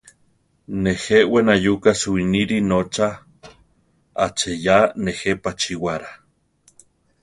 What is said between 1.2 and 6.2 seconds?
we nayuka suwinire notza, aacheyá nejé pachíwara.